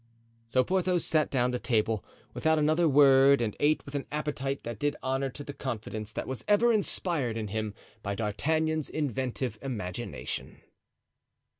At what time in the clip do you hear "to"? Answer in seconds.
1.51-1.59, 5.29-5.43